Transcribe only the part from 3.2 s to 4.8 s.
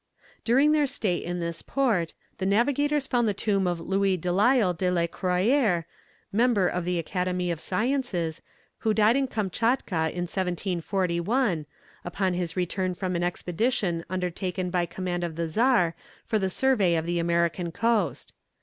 the tomb of Louis Delisle